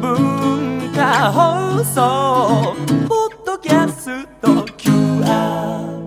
[0.00, 2.74] 文化放送
[3.06, 5.98] ポッドキャスト QR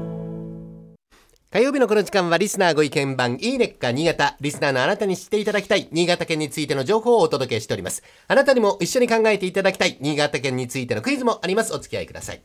[1.52, 4.38] 火曜日のこの時間はリスナーご意見番いいねっか新潟。
[4.39, 8.03] リスナーのあなたに知っていただきたい新潟県についての情報をお届けしております。
[8.28, 11.74] あなたにも一緒に考えていただきたい新潟県についてのクイズもあります。
[11.74, 12.42] お付き合いください。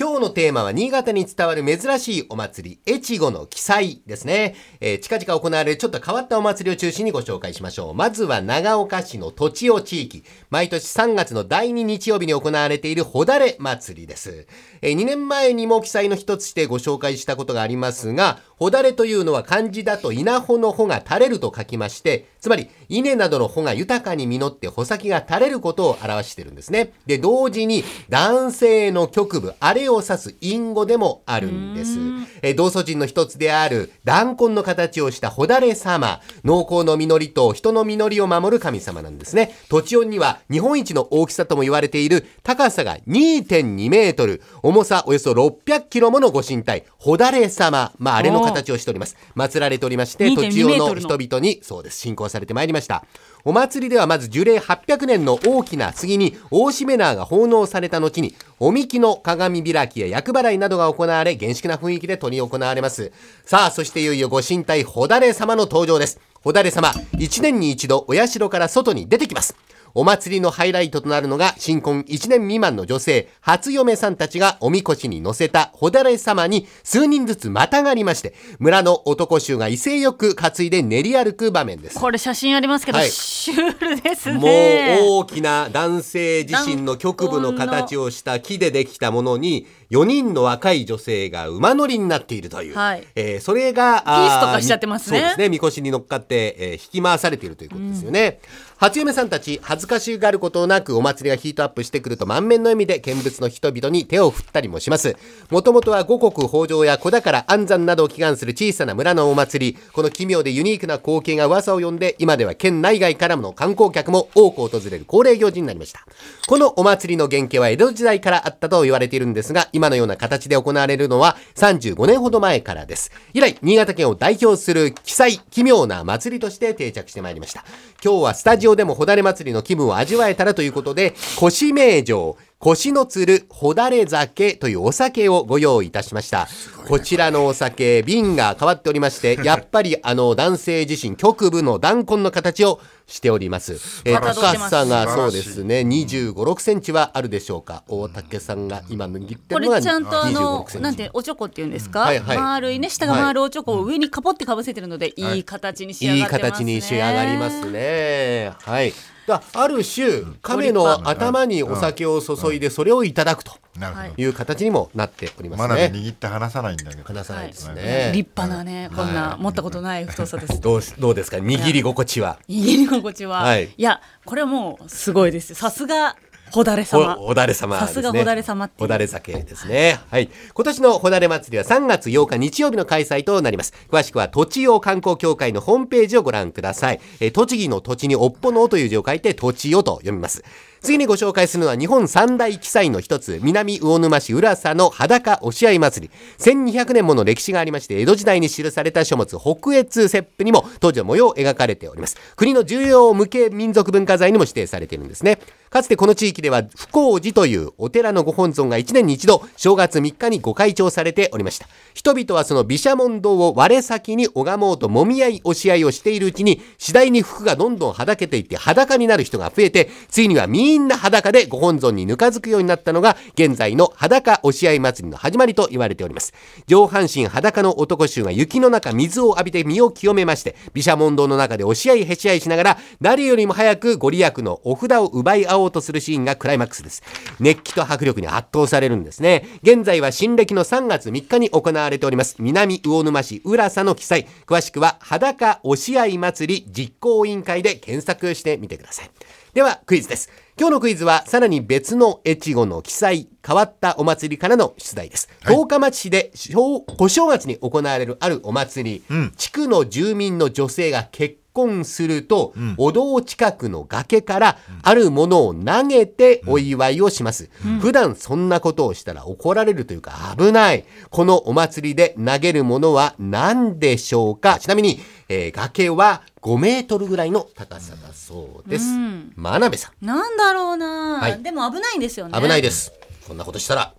[0.00, 4.54] 今日のテーマは新潟に伝わる珍しいお祭り、越後の記載ですね。
[4.80, 7.94] えー近々行われるちょっと変わったお祭りを中心にご紹介しましょう。
[7.94, 10.24] まずは長岡市の土地尾地域。
[10.48, 14.46] 毎年3月の第2日曜日に行われているほだれ祭りです。
[14.80, 26.92] え2年前にも記載の一つしてご紹介したことがありますが、ほだれというのは漢字だと稲穂の穂が垂れると書きまして、つまり稲などの穂が豊かに実って穂先が垂れることを表しているんですね。
[27.06, 31.98] で、同時に男性の局部、あれを指す隠語でもあるんです。
[32.42, 39.54] え同祖人の一つである弾痕の形をしたほだれ様、農耕の実りと人の実りを守る神様なんですね。
[39.68, 49.16] 土地音には日本一の大きさとも言われている高さが2.2メートル、重さおよそ600キロものご神体、ほだれ様、まああれの形をしております。
[49.36, 53.04] 祀られておりまして、2.2土地音の人々に、そうです、信仰されてまいりました。
[53.44, 63.12] お祭りではまず樹齢800年の大きな杉に大しめ縄が奉納された後に、おみきの鏡開きや厄払いなどが行われ、厳粛な雰囲気で取り行われます。
[63.44, 66.20] さあ、そしていよいよご神体、ほだれ様の登場です。
[66.42, 69.54] ほだれ様、一年に一度お社から外に出てきます。
[69.94, 81.98] お祭りのハイライトとなるのが新婚1年未満の女性初嫁さんたちがおみこしに乗せたほだれ様に数人ずつまたがりまして村の男衆が威勢よく担いで練り歩く場面です。
[81.98, 83.10] これ写真ありますけど、はい。
[83.10, 84.98] シュールですね。
[85.00, 93.06] もう大きな男性自身の局部の形をした木でできたものに4人の若い女性が馬乗りになっているという、はい。
[93.14, 95.18] えーそれがあピースとかしちゃってますね。
[95.18, 95.48] そうですね。
[95.48, 98.40] みこしに乗っかって、えー引き回されているということですよね、
[98.78, 105.16] 初嫁さんたち恥ずかしがることなくお祭りがヒートアップしてくると満面の笑みで見物の人々に手を振ったりもします
[105.50, 109.78] もともとは五穀豊穣や子宝安産などを祈願する小さな村のお祭り。
[109.92, 116.04] この奇妙でユニークな光景が噂を呼んで今では県内外からの観光客も多く訪れる恒例行事になりました。
[116.46, 127.64] このお祭りの原型は江戸時代からあったと言われているんですが今のような形で行われるのは35年ほど前からです以来新潟県を代表する奇祭奇妙な祭りとして定着してまいりました
[128.04, 136.48] 今日はスタジオでもほだれ祭りの気分を味わえたらということで腰名城腰のつるほだれ酒というお酒をご用意いたしました。
[136.90, 143.74] こちらのお酒、瓶が変わっておりまして、 やっぱりあの男性自身、局部の弾痕の形をしております。
[144.04, 147.84] えー高さがそうですね、25、6センチはあるでしょうか。
[147.86, 150.82] 大竹さんが今握ってこるのがれちゃんとあの25、6センチ。
[150.82, 158.52] なんておちょこっていうんですか、はいはい丸いね下が回るおちょこを上にカポってかぶせてるので、い、い形に仕上いいがってますね形に仕上がりますね。
[158.62, 158.92] はい。
[159.28, 165.98] だある種、亀の頭にお酒を注いでそれをいただくとなるほど、はいいう形にもなっておりますまだねね。
[165.98, 168.12] 握って離さないんだけど離さないですはね。
[168.14, 170.60] 立派なね、こんな持ったことない太さです。
[170.60, 171.38] どうしどうですか？
[171.38, 172.38] 握り心地は？
[172.48, 176.16] 握り心地は、はいい、やこれはもうすごいですよさすが
[176.52, 177.88] ほだれ様ほほだれ様ですね。
[177.88, 180.00] さすがほだれ様っていうほだれ酒ですね。
[180.10, 180.28] はい。
[180.52, 183.72] 今年のほだれ祭りは3月8日日曜日の開催となります。
[183.88, 187.00] 詳しくは土地を観光協会のホームページをご覧ください。
[187.20, 190.42] えー栃木の土地におっぽのという字を書いて土地をと読みます。
[190.82, 196.14] 次にご紹介するのは日本三大記載の一つ、南魚沼市浦佐の裸押し合い祭り。
[196.38, 202.16] 1200年もの歴史がありまして、江戸時代に記された書物、北越切符にも当時の模様を描かれております。
[202.34, 205.38] 国の重要無形民族文化財にも指定されているんですね。
[205.68, 211.68] かつてこの地域では不幸寺というお寺のご本尊が1年に一度正月3日にご開帳されておりました。
[211.94, 226.32] 人々はその毘沙門堂を我先に拝もうと揉み合い押し合いをしているうちに次第に服がどんどんはだけていって裸になる人が増えてついにはみんな裸でご本尊にぬかづくようになったのが現在の裸押し合い祭りの始まりと言われております。
[226.68, 237.02] 上半身裸の男衆が雪の中水を浴びて身を清めまして毘沙門堂の中で押し合いへし合いしながら誰よりも早くご利益のお札を奪い合おうとするシーンがクライマックスです。
[237.40, 239.48] 熱気と迫力に圧倒されるんですね。
[239.64, 242.36] 現在は新暦の3月3日に行われております。
[242.38, 244.28] 南魚沼市浦佐の記載。
[244.46, 249.10] 詳しくは裸押し合い祭り実行委員会で検索してみてください。
[249.52, 250.30] ではクイズです。
[250.58, 255.28] 今日のクイズはさらに別の越後の記載変わったお祭りからの出題です。
[255.46, 259.32] 十日町市で小小正月に行われるあるお祭り、ん。
[259.36, 267.48] 地区の住民の女性が結婚すると、お堂近くの崖からあるものを投げてお祝いをします、
[267.80, 270.84] 普段そんなことをしたら怒られるというか危ない。
[271.08, 274.58] このお祭りで投げるものは何でしょうか？
[274.58, 275.00] ちなみに、
[275.32, 278.86] えー崖は5メートルぐらいの高さだそうです。
[278.86, 280.04] うん真鍋さん。
[280.04, 282.38] なんだろうな、はいでも危ないんですよね。
[282.38, 282.92] 危ないです。
[283.28, 283.94] こんなことしたら、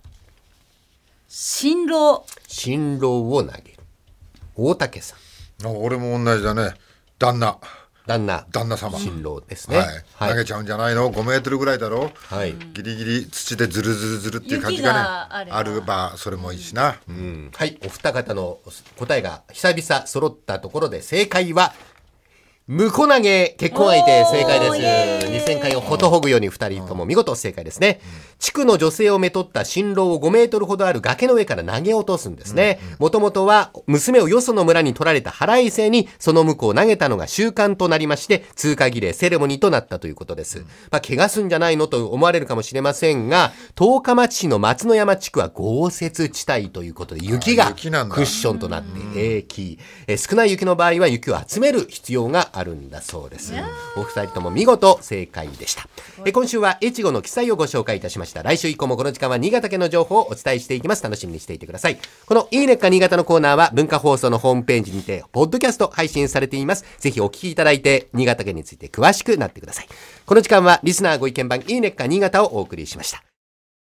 [1.28, 2.26] 新郎。
[2.46, 3.62] 新郎を投げる。
[4.54, 5.66] 大竹さん。
[5.66, 6.74] あ俺も同じだね
[7.18, 7.56] 旦那
[8.06, 8.46] 旦那。
[8.50, 8.98] 旦那様。
[8.98, 9.78] 新郎ですね。
[10.16, 12.10] はい、投げちゃうんじゃないの？5メートルぐらいだろ？
[12.28, 12.54] はい。
[12.74, 14.98] ギリギリ土でズルズルズルっていう感じがね。
[14.98, 15.56] あれば。
[15.58, 17.50] あるばそれもいいしな、うん。
[17.54, 17.78] はい。
[17.84, 18.58] お二方の
[18.98, 21.72] 答えが久々揃ったところで正解は、
[22.68, 24.72] 婿投げ結婚相手正解です。
[24.74, 28.00] ーイ2000回をほとほぐように二人とも見事正解ですね。
[28.38, 32.78] 地区の女性をめとった新郎を5メートルほどある崖の上から投げ落とすんですね。
[33.00, 40.60] もともとは娘をよその村に取られた腹いせにその婿を投げたのが習慣となりまして、通過儀礼、セレモニーとなったということです。
[40.92, 49.78] まあ、怪我すんじゃないのと思われるかもしれませんが、十日町市の松の山地区は豪雪地帯ということで、雪がクッションとなって平気。
[50.06, 53.52] えー少ない雪の場合は雪を集める必要があるんだそうです。
[53.96, 55.88] お二人とも見事正解でした。
[56.24, 58.42] えー今週は越後の記載をご紹介いたしました。
[58.42, 61.02] 来週以降もこの時間は新潟県の情報をお伝えしていきます。
[61.02, 61.98] 楽しみにしていてください。
[62.26, 66.84] このいいねっか新潟のコーナーは文化放送のホームページにて、ポッドキャスト配信されています。
[66.98, 69.88] ぜひお聞きいただいて、新潟県について詳しくなってください。
[70.26, 73.31] この時間はリスナーご意見番いいねっか新潟をお送りしました。